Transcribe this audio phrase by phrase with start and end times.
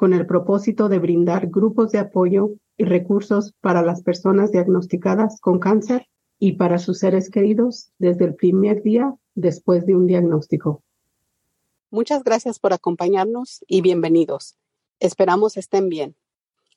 [0.00, 5.58] con el propósito de brindar grupos de apoyo y recursos para las personas diagnosticadas con
[5.58, 6.06] cáncer
[6.38, 10.82] y para sus seres queridos desde el primer día después de un diagnóstico.
[11.90, 14.56] Muchas gracias por acompañarnos y bienvenidos.
[15.00, 16.16] Esperamos estén bien.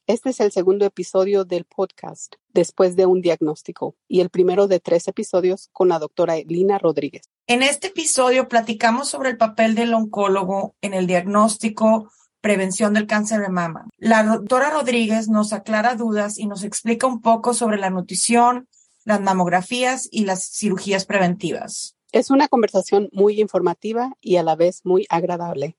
[0.05, 4.81] Este es el segundo episodio del podcast después de un diagnóstico y el primero de
[4.81, 7.30] tres episodios con la doctora Elina Rodríguez.
[7.48, 12.09] En este episodio platicamos sobre el papel del oncólogo en el diagnóstico,
[12.43, 13.88] prevención del cáncer de mama.
[13.97, 18.67] La doctora Rodríguez nos aclara dudas y nos explica un poco sobre la nutrición,
[19.05, 21.95] las mamografías y las cirugías preventivas.
[22.11, 25.77] Es una conversación muy informativa y a la vez muy agradable,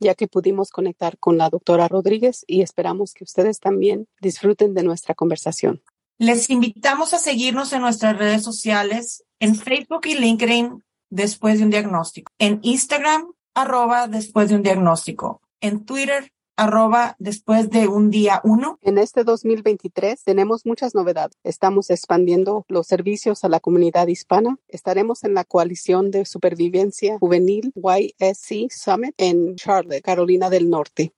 [0.00, 4.84] ya que pudimos conectar con la doctora Rodríguez y esperamos que ustedes también disfruten de
[4.84, 5.82] nuestra conversación.
[6.16, 11.70] Les invitamos a seguirnos en nuestras redes sociales, en Facebook y LinkedIn después de un
[11.70, 18.40] diagnóstico, en Instagram arroba después de un diagnóstico en Twitter, arroba después de un día
[18.42, 18.78] uno.
[18.82, 21.36] En este 2023 tenemos muchas novedades.
[21.44, 24.56] Estamos expandiendo los servicios a la comunidad hispana.
[24.68, 31.12] Estaremos en la coalición de supervivencia juvenil YSC Summit en Charlotte, Carolina del Norte.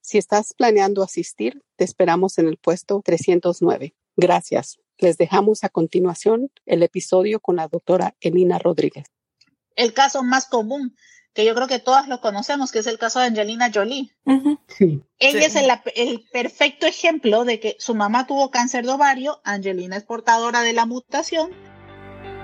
[0.00, 3.94] Si estás planeando asistir, te esperamos en el puesto 309.
[4.16, 4.78] Gracias.
[4.98, 9.06] Les dejamos a continuación el episodio con la doctora Elina Rodríguez.
[9.74, 10.94] El caso más común
[11.34, 14.12] que yo creo que todas lo conocemos, que es el caso de Angelina Jolie.
[14.68, 15.02] sí.
[15.18, 20.04] Ella es el, perfecto ejemplo de que su mamá tuvo cáncer de ovario, Angelina es
[20.04, 21.50] portadora de la mutación.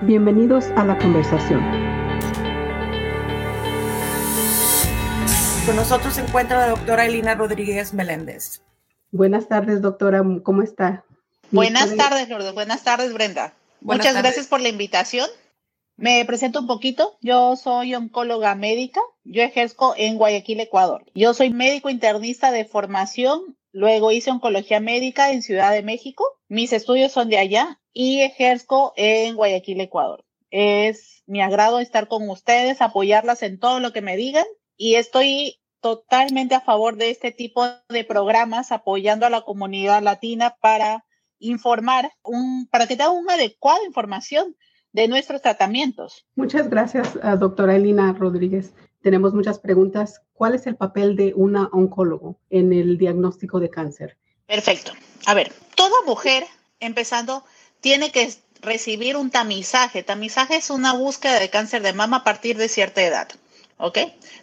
[0.01, 1.59] Bienvenidos a la conversación.
[5.65, 8.63] Con nosotros se encuentra la doctora Elina Rodríguez Meléndez.
[9.11, 10.23] Buenas tardes, doctora.
[10.41, 11.03] ¿Cómo está?
[11.51, 12.53] Buenas tardes, Lourdes.
[12.53, 13.53] Buenas tardes, Brenda.
[13.81, 15.29] Muchas gracias por la invitación.
[15.99, 17.17] Me presento un poquito.
[17.19, 19.01] Yo soy oncóloga médica.
[19.25, 21.03] Yo ejerzo en Guayaquil, Ecuador.
[21.13, 23.57] Yo soy médico internista de formación.
[23.73, 26.23] Luego hice oncología médica en Ciudad de México.
[26.47, 30.23] Mis estudios son de allá y ejerzo en Guayaquil, Ecuador.
[30.51, 34.45] Es mi agrado estar con ustedes, apoyarlas en todo lo que me digan
[34.77, 40.55] y estoy totalmente a favor de este tipo de programas apoyando a la comunidad latina
[40.61, 41.05] para
[41.39, 42.13] informar,
[42.71, 44.55] para que tengan una adecuada información
[44.91, 46.25] de nuestros tratamientos.
[46.35, 48.73] Muchas gracias, ah, doctora Elina Rodríguez.
[49.01, 50.21] Tenemos muchas preguntas.
[50.33, 54.17] ¿Cuál es el papel de una oncólogo en el diagnóstico de cáncer?
[54.45, 54.91] Perfecto.
[55.25, 56.43] A ver, toda mujer,
[56.79, 57.45] empezando,
[57.81, 60.03] tiene que recibir un tamizaje.
[60.03, 63.29] Tamizaje es una búsqueda de cáncer de mama a partir de cierta edad.
[63.77, 63.99] ¿Ok?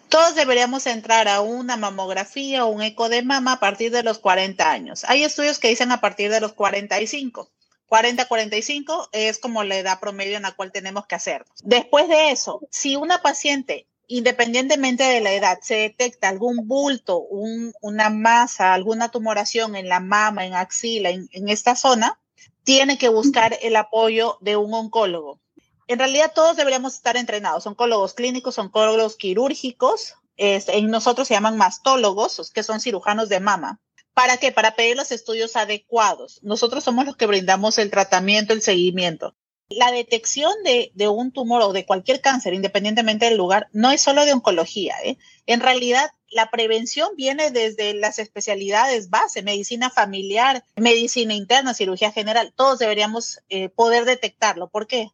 [0.08, 4.18] Todos deberíamos entrar a una mamografía o un eco de mama a partir de los
[4.18, 5.04] 40 años.
[5.04, 7.50] Hay estudios que dicen a partir de los 45.
[7.88, 11.44] 40-45 es como la edad promedio en la cual tenemos que hacer.
[11.62, 18.10] Después de eso, si una paciente, independientemente de la edad, se detecta algún bulto, una
[18.10, 22.18] masa, alguna tumoración en la mama, en axila, en, esta zona,
[22.64, 25.40] tiene que buscar el apoyo de un oncólogo.
[25.88, 32.50] En realidad todos deberíamos estar entrenados, oncólogos clínicos, oncólogos quirúrgicos, en nosotros se llaman mastólogos,
[32.50, 33.80] que son cirujanos de mama.
[34.16, 34.50] ¿Para qué?
[34.50, 36.40] Para pedir los estudios adecuados.
[36.42, 39.36] Nosotros somos los que brindamos el tratamiento, el seguimiento.
[39.68, 44.24] La detección de, un tumor o de cualquier cáncer, independientemente del lugar, no es solo
[44.24, 44.96] de oncología.
[45.04, 45.18] ¿eh?
[45.44, 52.54] En realidad, la prevención viene desde las especialidades base, medicina familiar, medicina interna, cirugía general.
[52.56, 54.70] Todos deberíamos eh, poder detectarlo.
[54.70, 55.10] ¿Por qué?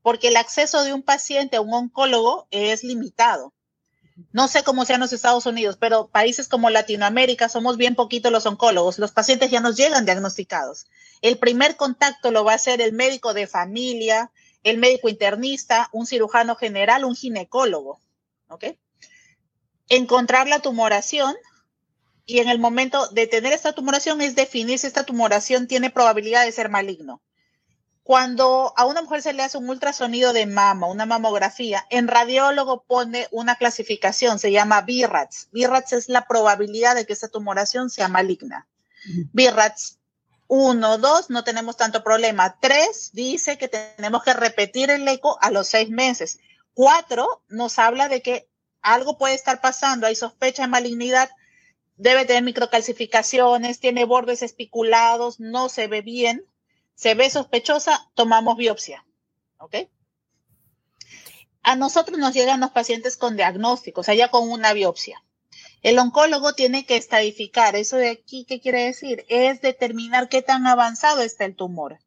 [0.00, 3.52] Porque el acceso de un paciente a un oncólogo es limitado.
[4.32, 8.46] No sé cómo sean los Estados Unidos, pero países como Latinoamérica somos bien poquitos los
[8.46, 8.98] oncólogos.
[8.98, 10.86] Los pacientes ya nos llegan diagnosticados.
[11.20, 14.30] El primer contacto lo va a hacer el médico de familia,
[14.62, 18.00] el médico internista, un cirujano general, un ginecólogo.
[18.48, 18.64] ¿Ok?
[19.88, 21.34] Encontrar la tumoración
[22.24, 26.44] y en el momento de tener esta tumoración es definir si esta tumoración tiene probabilidad
[26.44, 27.20] de ser maligno.
[28.04, 32.84] Cuando a una mujer se le hace un ultrasonido de mama, una mamografía, en radiólogo
[32.84, 35.48] pone una clasificación, se llama BIRATS.
[35.52, 38.68] BIRATS es la probabilidad de que esa tumoración sea maligna.
[39.32, 40.00] BIRATS
[40.48, 42.58] 1, 2, no tenemos tanto problema.
[42.60, 46.40] 3 dice que tenemos que repetir el eco a los seis meses.
[46.74, 48.50] 4 nos habla de que
[48.82, 51.30] algo puede estar pasando, hay sospecha de malignidad.
[51.96, 56.44] debe tener microcalcificaciones, tiene bordes espiculados, no se ve bien,
[56.94, 59.04] se ve sospechosa, tomamos biopsia.
[59.58, 59.76] ¿Ok?
[61.62, 65.22] A nosotros nos llegan los pacientes con diagnósticos, allá con una biopsia.
[65.82, 67.76] El oncólogo tiene que estadificar.
[67.76, 69.24] Eso de aquí, ¿qué quiere decir?
[69.28, 71.98] Es determinar qué tan avanzado está el tumor.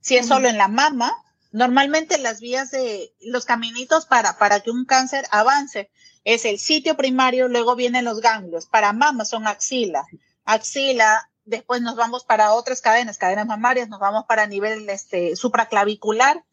[0.00, 1.14] Si es solo en la mama,
[1.50, 5.90] normalmente las vías de los caminitos para, para que un cáncer avance
[6.24, 8.66] es el sitio primario, luego vienen los ganglios.
[8.66, 10.04] Para mama son axila.
[10.44, 16.44] Axila, después nos vamos para otras cadenas, cadenas mamarias, nos vamos para nivel este, supraclavicular.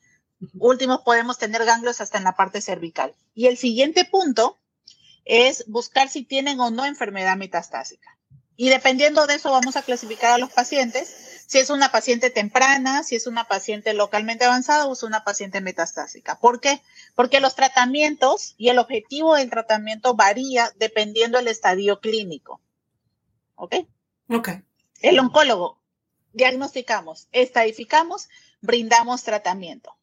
[0.54, 3.16] Últimos podemos tener ganglios hasta en la parte cervical.
[3.34, 4.58] Y el siguiente punto
[5.26, 8.18] es buscar si tienen o no enfermedad metastásica.
[8.56, 13.04] Y dependiendo de eso vamos a clasificar a los pacientes, si es una paciente temprana,
[13.04, 16.40] si es una paciente localmente avanzada o es una paciente metastásica.
[16.40, 16.82] ¿Por qué?
[17.16, 22.60] Porque los tratamientos y el objetivo del tratamiento varía dependiendo del estadio clínico.
[23.56, 23.76] ¿Ok?
[24.30, 24.50] Ok.
[25.02, 25.82] El oncólogo,
[26.34, 28.30] diagnosticamos, estadificamos,
[28.62, 29.98] brindamos tratamiento.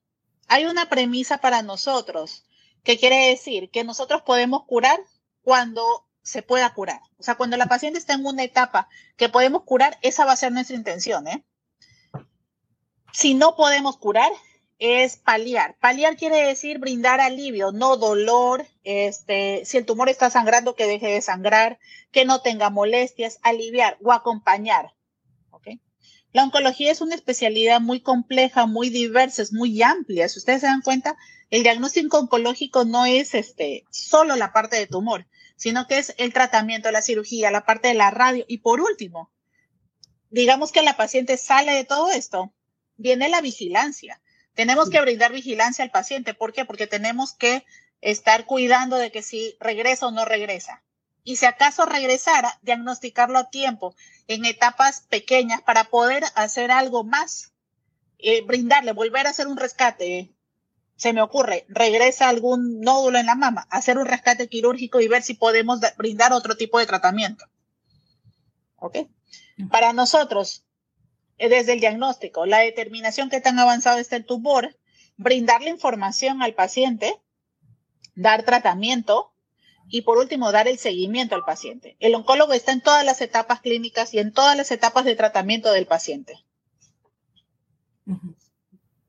[0.48, 2.44] Hay una premisa para nosotros,
[2.82, 5.00] que quiere decir que nosotros podemos curar
[5.42, 7.00] cuando se pueda curar.
[7.18, 10.36] O sea, cuando la paciente está en una etapa que podemos curar, esa va a
[10.36, 11.26] ser nuestra intención.
[11.28, 11.44] ¿eh?
[13.12, 14.30] Si no podemos curar,
[14.78, 15.76] es paliar.
[15.80, 18.66] Paliar quiere decir brindar alivio, no dolor.
[18.84, 21.78] Este, si el tumor está sangrando, que deje de sangrar,
[22.12, 24.94] que no tenga molestias, aliviar o acompañar.
[25.50, 25.80] ¿okay?
[26.32, 30.28] La oncología es una especialidad muy compleja, muy diversa, es muy amplia.
[30.28, 31.16] Si ustedes se dan cuenta,
[31.50, 35.26] el diagnóstico oncológico no es este, solo la parte de tumor
[35.56, 38.44] sino que es el tratamiento, la cirugía, la parte de la radio.
[38.46, 39.32] Y por último,
[40.30, 42.52] digamos que la paciente sale de todo esto,
[42.96, 44.20] viene la vigilancia.
[44.56, 46.32] Tenemos que brindar vigilancia al paciente.
[46.32, 46.64] ¿Por qué?
[46.64, 47.64] Porque tenemos que
[48.00, 50.82] estar cuidando de que si regresa o no regresa.
[51.22, 53.94] Y si acaso regresara, diagnosticarlo a tiempo,
[54.28, 57.52] en etapas pequeñas, para poder hacer algo más,
[58.18, 60.34] eh, brindarle, volver a hacer un rescate,
[60.96, 65.22] se me ocurre, regresa algún nódulo en la mama, hacer un rescate quirúrgico y ver
[65.22, 67.44] si podemos brindar otro tipo de tratamiento.
[68.76, 68.98] ¿Ok?
[69.70, 70.65] Para nosotros,
[71.38, 74.76] desde el diagnóstico, la determinación que tan avanzado está el tumor,
[75.16, 77.14] brindarle información al paciente,
[78.14, 79.32] dar tratamiento
[79.88, 81.96] y por último, dar el seguimiento al paciente.
[82.00, 85.72] El oncólogo está en todas las etapas clínicas y en todas las etapas de tratamiento
[85.72, 86.34] del paciente.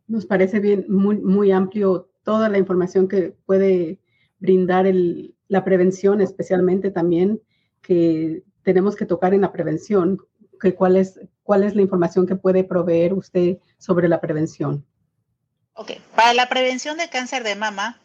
[0.07, 3.99] Nos parece bien, muy, muy amplio toda la información que puede
[4.39, 4.85] brindar
[5.47, 7.41] la prevención, especialmente también
[7.81, 10.19] que tenemos que tocar en la prevención,
[10.59, 14.85] que cuál es, cuál es la información que puede proveer usted sobre la prevención.
[15.73, 18.01] Ok, para la prevención de cáncer de mama,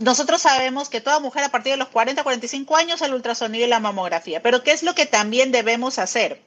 [0.00, 3.68] nosotros sabemos que toda mujer a partir de los 40, 45 años el ultrasonido y
[3.68, 6.42] la mamografía, pero ¿qué es lo que también debemos hacer?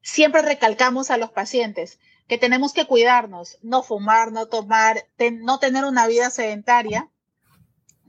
[0.00, 5.04] Siempre recalcamos a los pacientes, que tenemos que cuidarnos, no fumar, no tomar,
[5.42, 7.10] no tener una vida sedentaria,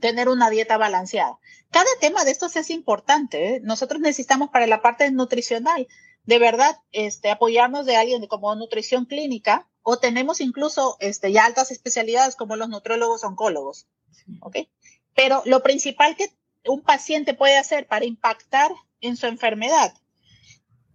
[0.00, 1.38] tener una dieta balanceada.
[1.70, 3.56] Cada tema de estos es importante.
[3.56, 3.60] ¿eh?
[3.62, 5.86] Nosotros necesitamos para la parte nutricional,
[6.24, 11.70] de verdad, este, apoyarnos de alguien como nutrición clínica o tenemos incluso este, ya altas
[11.70, 13.86] especialidades como los nutriólogos oncólogos.
[14.40, 14.58] ¿ok?
[15.14, 16.30] Pero lo principal que
[16.66, 18.70] un paciente puede hacer para impactar
[19.00, 19.94] en su enfermedad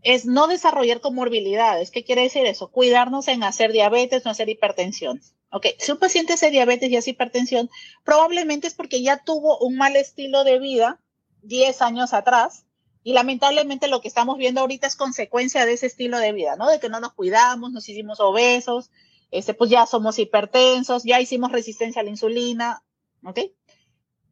[0.01, 1.89] es no desarrollar comorbilidades.
[1.89, 2.71] ¿Qué quiere decir eso?
[2.71, 5.21] Cuidarnos en hacer diabetes, no hacer hipertensión.
[5.51, 7.69] Ok, si un paciente hace diabetes y hace hipertensión,
[8.03, 11.01] probablemente es porque ya tuvo un mal estilo de vida
[11.41, 12.65] 10 años atrás
[13.05, 16.67] y lamentablemente lo que estamos viendo ahorita es consecuencia de ese estilo de vida, ¿no?
[16.67, 18.89] De que no nos cuidamos, nos hicimos obesos,
[19.29, 22.83] este, pues ya somos hipertensos, ya hicimos resistencia a la insulina,
[23.23, 23.41] ¿ok?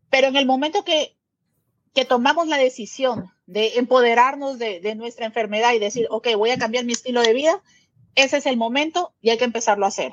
[0.10, 1.15] Pero en el momento que,
[1.94, 6.84] que tomamos la decisión de empoderarnos de, nuestra enfermedad y decir, ok, voy a cambiar
[6.84, 7.62] mi estilo de vida,
[8.15, 10.12] ese es el momento y hay que empezarlo a hacer.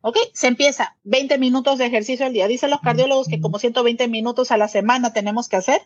[0.00, 0.16] ¿Ok?
[0.34, 2.48] Se empieza 20 minutos de ejercicio al día.
[2.48, 5.82] Dicen los cardiólogos que como 120 minutos a la semana tenemos que hacer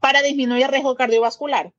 [0.00, 1.72] para disminuir el riesgo cardiovascular.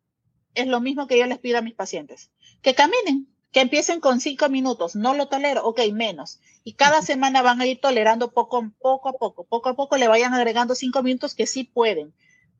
[0.53, 2.29] Es lo mismo que yo les pido a mis pacientes.
[2.61, 4.95] Que caminen, que empiecen con 5 minutos.
[4.95, 6.39] No lo tolero, ok, menos.
[6.63, 9.45] Y cada semana van a ir tolerando poco, poco a poco.
[9.45, 12.13] Poco a poco le vayan agregando 5 minutos que sí pueden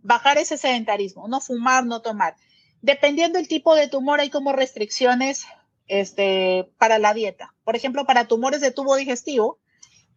[0.04, 2.36] bajar ese sedentarismo, no fumar, no tomar.
[2.82, 5.46] Dependiendo del tipo de tumor, hay como restricciones
[5.88, 7.54] este, para la dieta.
[7.64, 9.60] Por ejemplo, para tumores de tubo digestivo,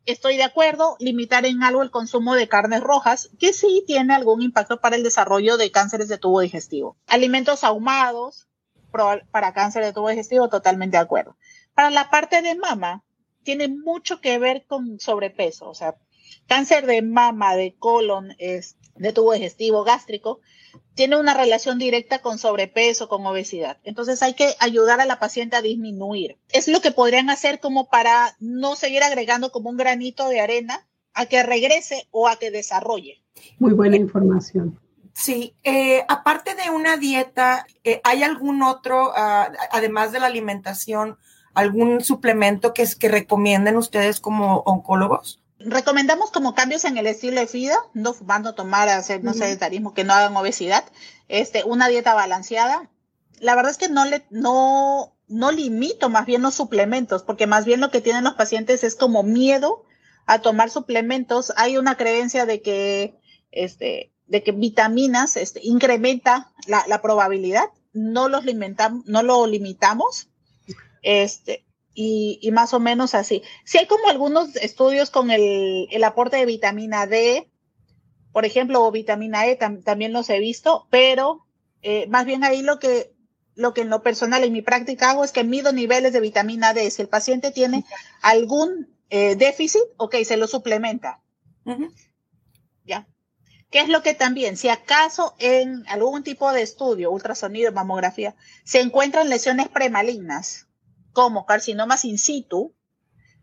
[0.06, 4.42] estoy de acuerdo, limitar en algo el consumo de carnes rojas, que sí tiene algún
[4.42, 6.96] impacto para el desarrollo de cánceres de tubo digestivo.
[7.06, 8.48] Alimentos ahumados
[9.30, 11.36] para cáncer de tubo digestivo, totalmente de acuerdo.
[11.74, 13.02] Para la parte de mama,
[13.42, 15.96] tiene mucho que ver con sobrepeso, o sea,
[16.46, 20.40] cáncer de mama, de colon, es de tubo digestivo gástrico,
[20.94, 23.78] tiene una relación directa con sobrepeso, con obesidad.
[23.84, 26.38] Entonces hay que ayudar a la paciente a disminuir.
[26.50, 30.86] Es lo que podrían hacer como para no seguir agregando como un granito de arena
[31.12, 33.22] a que regrese o a que desarrolle.
[33.58, 34.78] Muy buena información.
[35.12, 41.18] Sí, eh, aparte de una dieta, eh, ¿hay algún otro, uh, además de la alimentación,
[41.54, 45.40] algún suplemento que, es, que recomienden ustedes como oncólogos?
[45.64, 49.38] Recomendamos como cambios en el estilo de vida, no fumando, tomar, hacer no uh -huh.
[49.38, 50.84] sedentarismo, que no hagan obesidad,
[51.28, 52.90] este, una dieta balanceada.
[53.40, 57.64] La verdad es que no le, no, no limito más bien los suplementos, porque más
[57.64, 59.84] bien lo que tienen los pacientes es como miedo
[60.26, 61.52] a tomar suplementos.
[61.56, 63.18] Hay una creencia de que,
[63.50, 70.28] este, de que vitaminas este, incrementa la, la probabilidad, no los limitamos, no lo limitamos,
[71.02, 73.42] este, y, y, más o menos así.
[73.64, 77.48] Sí hay como algunos estudios con el, el aporte de vitamina D,
[78.32, 81.46] por ejemplo, o vitamina E, tam, también los he visto, pero
[81.82, 83.14] eh, más bien ahí lo que,
[83.54, 86.74] lo que en lo personal, en mi práctica hago es que mido niveles de vitamina
[86.74, 86.90] D.
[86.90, 87.84] Si el paciente tiene
[88.22, 91.22] algún eh, déficit, ok, se lo suplementa.
[91.64, 91.94] Uh -huh.
[92.84, 93.06] ¿Ya?
[93.70, 98.34] ¿Qué es lo que también, si acaso en algún tipo de estudio, ultrasonido, mamografía,
[98.64, 100.66] se encuentran lesiones premalignas,
[101.14, 102.74] como carcinomas in situ,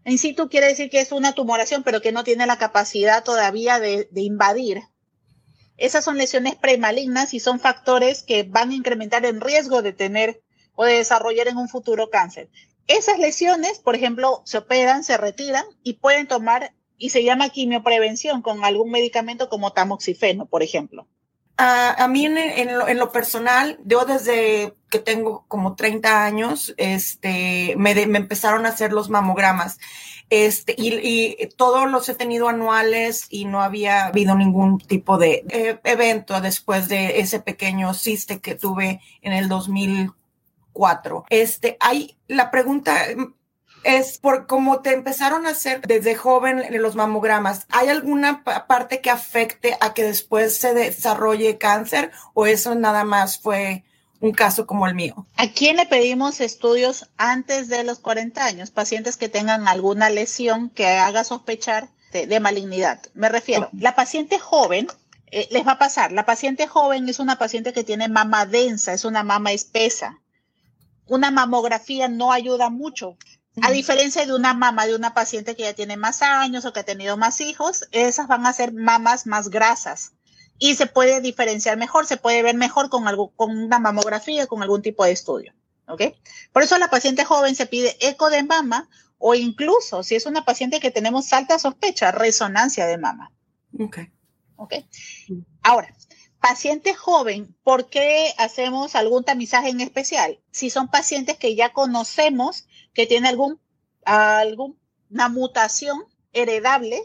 [0.06, 3.80] in situ quiere decir que es una tumoración, pero que no tiene la capacidad todavía
[3.80, 4.84] de, de invadir.
[5.78, 10.44] Esas son lesiones premalignas y son factores que van a incrementar el riesgo de tener
[10.76, 12.52] o de desarrollar en un futuro cáncer.
[12.86, 18.44] Esas lesiones, por ejemplo, se operan, se retiran y pueden tomar y se llama quimioprevención
[18.44, 21.08] con algún medicamento como tamoxifeno, por ejemplo.
[21.58, 27.76] A mí en, lo, en, lo, personal, yo desde que tengo como 30 años, este,
[27.78, 29.78] me, de, me empezaron a hacer los mamogramas.
[30.32, 35.46] Este, y, y, todos los he tenido anuales y no había habido ningún tipo de
[35.84, 41.26] evento después de ese pequeño ciste que tuve en el 2004.
[41.30, 43.06] Este, hay la pregunta
[43.84, 47.66] es por cómo te empezaron a hacer desde joven en los mamogramas.
[47.70, 53.40] ¿Hay alguna parte que afecte a que después se desarrolle cáncer o eso nada más
[53.40, 53.84] fue
[54.20, 55.26] un caso como el mío?
[55.38, 58.72] ¿A quién le pedimos estudios antes de los 40 años?
[58.72, 63.02] Pacientes que tengan alguna lesión que haga sospechar de, de malignidad.
[63.14, 64.88] Me refiero, la paciente joven
[65.32, 66.12] eh, les va a pasar.
[66.12, 70.20] La paciente joven es una paciente que tiene mama densa, es una mama espesa.
[71.08, 73.18] Una mamografía no ayuda mucho
[73.62, 76.80] a diferencia de una mama de una paciente que ya tiene más años o que
[76.82, 80.14] ha tenido más hijos, esas van a ser mamas más grasas
[80.58, 84.62] y se puede diferenciar mejor, se puede ver mejor con, algo, con una mamografía, con
[84.62, 85.54] algún tipo de estudio.
[85.88, 86.02] ¿ok?
[86.52, 90.26] Por eso a la paciente joven se pide eco de mama o incluso si es
[90.26, 93.32] una paciente que tenemos alta sospecha, resonancia de mama.
[93.80, 94.00] Ok.
[94.56, 94.74] Ok.
[95.64, 95.94] Ahora,
[96.42, 100.40] paciente joven, ¿por qué hacemos algún tamizaje en especial?
[100.52, 103.62] Si son pacientes que ya conocemos que tiene algún,
[104.04, 107.04] alguna mutación heredable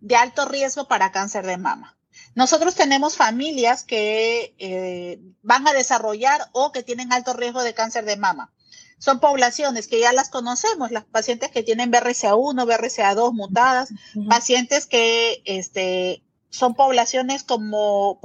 [0.00, 1.96] de alto riesgo para cáncer de mama.
[2.34, 8.04] Nosotros tenemos familias que eh, van a desarrollar o que tienen alto riesgo de cáncer
[8.04, 8.52] de mama.
[8.98, 14.28] Son poblaciones que ya las conocemos, las pacientes que tienen BRCA1, BRCA2 mutadas, uh -huh.
[14.28, 18.20] pacientes que este, son poblaciones como,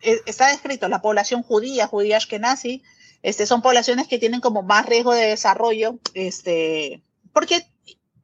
[0.00, 2.82] está descrito, la población judía, judía ashkenazi,
[3.22, 7.02] este, son poblaciones que tienen como más riesgo de desarrollo, este,
[7.32, 7.66] porque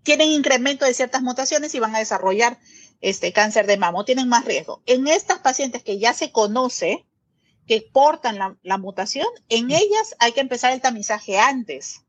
[0.02, 2.58] tienen incremento de ciertas mutaciones y van a desarrollar
[3.00, 4.82] este cáncer de mama, tienen más riesgo.
[4.86, 7.06] En estas pacientes que ya se conoce
[7.66, 12.02] que portan la, la mutación, en ellas hay que empezar el tamizaje antes,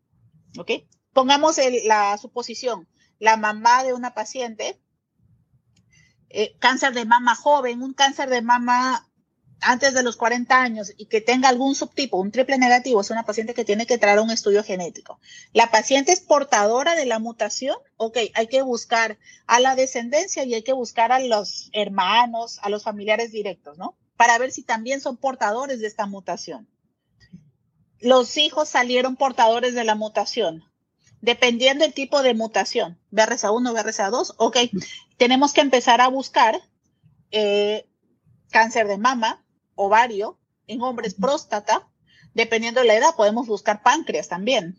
[0.57, 0.71] ¿ok?
[1.13, 2.88] Pongamos el, la suposición,
[3.19, 4.79] la mamá de una paciente,
[6.29, 9.07] eh, cáncer de mama joven, un cáncer de mama
[9.62, 13.24] antes de los 40 años y que tenga algún subtipo, un triple negativo, es una
[13.24, 15.20] paciente que tiene que traer un estudio genético.
[15.54, 20.54] La paciente es portadora de la mutación, ok, hay que buscar a la descendencia y
[20.54, 23.96] hay que buscar a los hermanos, a los familiares directos, ¿no?
[24.16, 26.68] Para ver si también son portadores de esta mutación.
[28.00, 30.64] Los hijos salieron portadores de la mutación.
[31.22, 34.58] Dependiendo del tipo de mutación, BRCA1, BRCA2, ok,
[35.18, 36.62] tenemos que empezar a buscar
[37.32, 37.88] eh,
[38.52, 39.44] cáncer de mama,
[39.77, 41.88] ovario, en hombres próstata,
[42.34, 44.77] dependiendo de la edad podemos buscar páncreas también.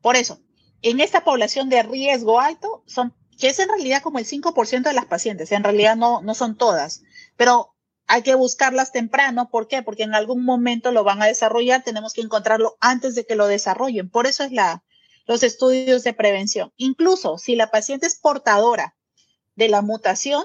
[0.00, 0.40] Por eso,
[0.82, 4.92] en esta población de riesgo alto, son, que es en realidad como el 5% de
[4.92, 7.02] las pacientes, en realidad no, no son todas,
[7.36, 7.74] pero
[8.06, 9.82] hay que buscarlas temprano, ¿por qué?
[9.82, 13.46] Porque en algún momento lo van a desarrollar, tenemos que encontrarlo antes de que lo
[13.46, 14.84] desarrollen, por eso es la,
[15.26, 16.72] los estudios de prevención.
[16.76, 18.96] Incluso si la paciente es portadora
[19.56, 20.44] de la mutación,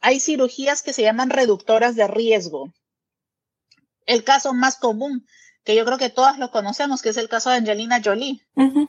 [0.00, 2.72] hay cirugías que se llaman reductoras de riesgo.
[4.06, 5.26] El caso más común,
[5.64, 8.44] que yo creo que todas lo conocemos, que es el caso de Angelina Jolie.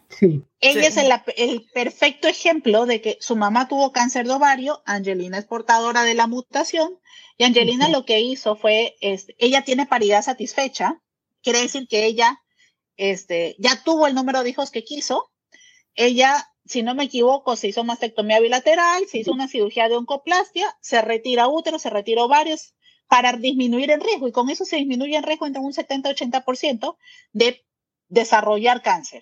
[0.09, 0.43] sí.
[0.59, 5.45] Ella es el, perfecto ejemplo de que su mamá tuvo cáncer de ovario, Angelina es
[5.45, 6.99] portadora de la mutación,
[7.37, 11.01] y Angelina lo que hizo fue, este, ella tiene paridad satisfecha,
[11.41, 12.41] quiere decir que ella
[12.97, 15.31] este, ya tuvo el número de hijos que quiso,
[15.95, 20.75] ella si no me equivoco, se hizo mastectomía bilateral, se hizo una cirugía de oncoplastia,
[20.79, 22.73] se retira útero, se retira ovarios
[23.13, 26.97] para disminuir el riesgo y con eso se disminuye el riesgo entre un 70-80%
[27.31, 27.63] de
[28.07, 29.21] desarrollar cáncer.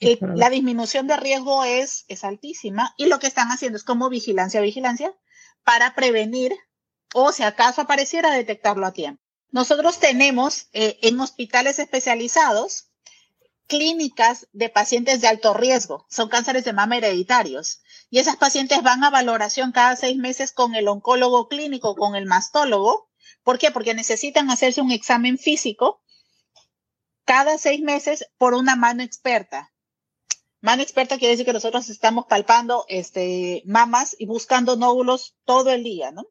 [0.00, 4.60] la disminución de riesgo es, es altísima y lo que están haciendo es como vigilancia,
[4.60, 5.14] vigilancia
[5.62, 6.52] para prevenir
[7.14, 9.22] o si acaso apareciera detectarlo a tiempo.
[9.52, 12.90] Nosotros tenemos eh, en hospitales especializados
[13.72, 17.80] clínicas de pacientes de alto riesgo, son cánceres de mama hereditarios.
[18.10, 22.26] Y esas pacientes van a valoración cada seis meses con el oncólogo clínico, con el
[22.26, 23.08] mastólogo.
[23.42, 23.70] ¿Por qué?
[23.70, 26.02] Porque necesitan hacerse un examen físico
[27.24, 29.72] cada seis meses por una mano experta.
[30.60, 35.82] Mano experta quiere decir que nosotros estamos palpando este, mamas y buscando nódulos todo el
[35.82, 36.26] día, ¿no?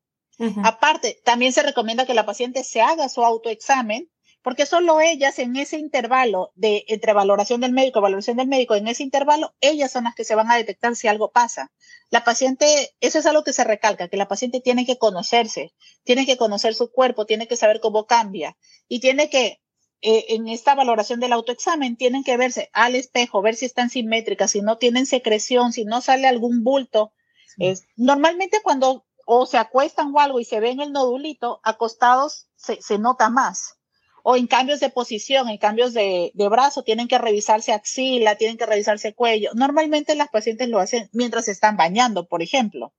[0.63, 5.55] Aparte, también se recomienda que la paciente se haga su autoexamen porque solo ellas en
[5.55, 9.91] ese intervalo de entre valoración del médico y valoración del médico, en ese intervalo, ellas
[9.91, 11.71] son las que se van a detectar si algo pasa.
[12.09, 16.25] La paciente, eso es algo que se recalca, que la paciente tiene que conocerse, tiene
[16.25, 18.57] que conocer su cuerpo, tiene que saber cómo cambia
[18.87, 19.61] y tiene que,
[20.01, 24.51] eh, en esta valoración del autoexamen, tienen que verse al espejo, ver si están simétricas,
[24.51, 27.13] si no tienen secreción, si no sale algún bulto.
[27.57, 32.81] Es, normalmente cuando o se acuestan o algo y se ven el nodulito, acostados se,
[32.81, 33.77] se nota más
[34.23, 38.65] o en cambios de posición, en cambios de, brazo, tienen que revisarse axila, tienen que
[38.65, 39.51] revisarse cuello.
[39.53, 42.93] Normalmente las pacientes lo hacen mientras se están bañando, por ejemplo,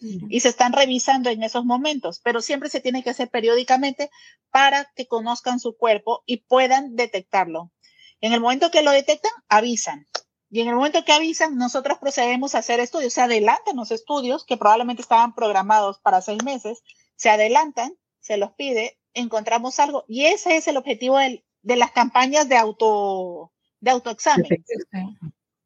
[0.00, 4.10] y se están revisando en esos momentos, pero siempre se tiene que hacer periódicamente
[4.50, 7.72] para que conozcan su cuerpo y puedan detectarlo.
[8.20, 10.06] En el momento que lo detectan, avisan.
[10.50, 13.12] Y en el momento que avisan, nosotros procedemos a hacer estudios.
[13.12, 16.82] Se adelantan los estudios que probablemente estaban programados para seis meses,
[17.16, 20.04] se adelantan, se los pide, encontramos algo.
[20.06, 24.64] Y ese es el objetivo de las campañas de auto de autoexamen.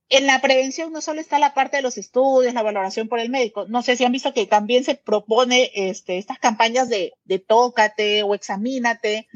[0.08, 3.30] En la prevención no solo está la parte de los estudios, la valoración por el
[3.30, 3.66] médico.
[3.68, 8.24] No sé si han visto que también se propone este, estas campañas de, de tócate
[8.24, 9.28] o examínate.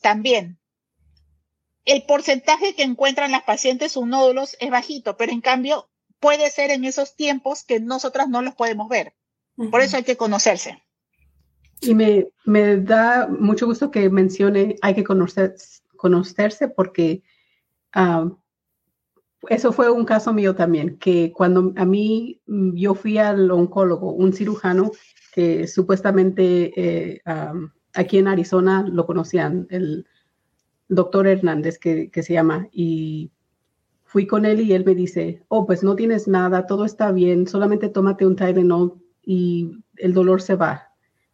[0.00, 0.58] También.
[1.84, 6.70] El porcentaje que encuentran las pacientes sus nódulos es bajito, pero en cambio puede ser
[6.70, 9.14] en esos tiempos que nosotras no los podemos ver.
[9.70, 10.82] Por eso hay que conocerse.
[11.80, 15.54] Y me, me, da mucho gusto que mencione, hay que conocer,
[15.96, 17.22] conocerse porque
[17.92, 18.30] ah,
[19.48, 24.32] eso fue un caso mío también, que cuando a mí yo fui al oncólogo, un
[24.32, 24.90] cirujano
[25.32, 27.54] que supuestamente ah,
[27.94, 30.06] aquí en Arizona lo conocían, el
[30.88, 33.30] doctor Hernández que, que se llama, y
[34.04, 37.46] fui con él y él me dice, oh, pues no tienes nada, todo está bien,
[37.46, 40.87] solamente tómate un Tylenol y el dolor se va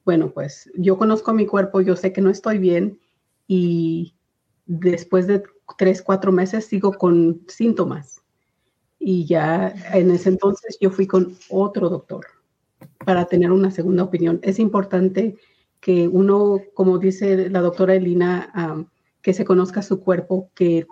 [0.04, 2.98] bueno, pues yo conozco mi cuerpo, yo sé que no estoy bien
[3.46, 4.14] y
[4.66, 5.42] después de
[5.78, 8.22] tres, cuatro meses sigo con síntomas.
[8.98, 12.26] Y ya en ese entonces yo fui con otro doctor
[13.04, 14.40] para tener una segunda opinión.
[14.42, 15.36] Es importante
[15.80, 18.86] que uno, como dice la doctora Elina,
[19.20, 20.86] que se conozca su cuerpo, que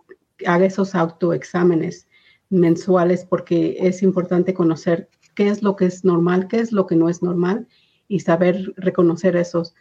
[0.46, 2.08] haga esos autoexámenes
[2.50, 6.96] mensuales, porque es importante conocer qué es lo que es normal, qué es lo que
[6.96, 7.66] no es normal
[8.12, 9.74] y saber reconocer esos.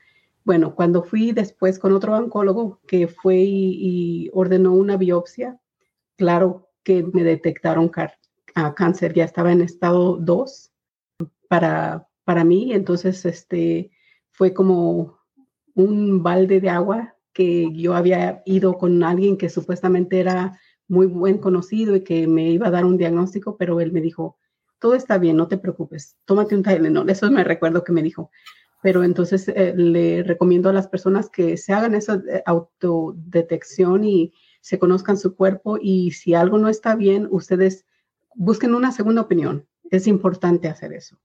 [0.45, 5.59] Bueno, cuando fui después con otro oncólogo que fue y, ordenó una biopsia,
[6.15, 10.71] claro que me detectaron cáncer, ya estaba en estado 2
[11.49, 13.91] para, para mí, entonces este,
[14.31, 15.19] fue como
[15.75, 21.37] un balde de agua que yo había ido con alguien que supuestamente era muy buen
[21.37, 24.37] conocido y que me iba a dar un diagnóstico, pero él me dijo,
[24.81, 27.09] todo está bien, no te preocupes, tómate un Tylenol.
[27.09, 28.31] Eso me recuerdo que me dijo.
[28.81, 34.33] Pero entonces eh, le recomiendo a las personas que se hagan esa eh, autodetección y
[34.59, 37.85] se conozcan su cuerpo y si algo no está bien, ustedes
[38.33, 39.67] busquen una segunda opinión.
[39.91, 41.15] Es importante hacer eso.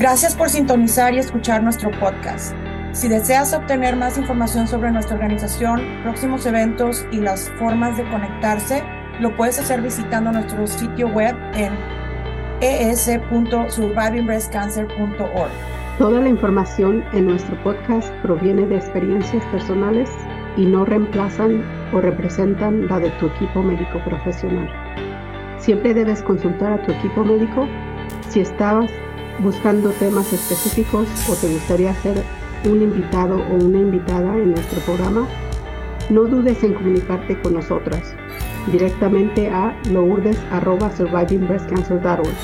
[0.00, 2.52] Gracias por sintonizar y escuchar nuestro podcast.
[2.92, 8.82] Si deseas obtener más información sobre nuestra organización, próximos eventos y las formas de conectarse,
[9.20, 11.72] lo puedes hacer visitando nuestro sitio web en
[12.60, 15.50] es.survivingbreastcancer.org.
[15.98, 20.10] Toda la información en nuestro podcast proviene de experiencias personales
[20.56, 24.68] y no reemplazan o representan la de tu equipo médico profesional.
[25.58, 27.68] Siempre debes consultar a tu equipo médico
[28.28, 28.90] si estabas
[29.38, 32.20] buscando temas específicos o te gustaría ser
[32.64, 35.26] un invitado o una invitada en nuestro programa.
[36.08, 38.02] No dudes en comunicarte con nosotras
[38.70, 42.34] directamente a lourdes.survivingbreastcancer.org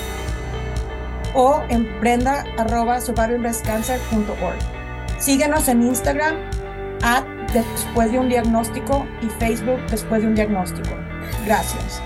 [1.35, 4.59] o en brenda.survivingbreastcancer.org.
[5.19, 6.37] Síguenos en Instagram
[7.03, 10.97] at después de un diagnóstico y Facebook después de un diagnóstico.
[11.45, 12.03] Gracias.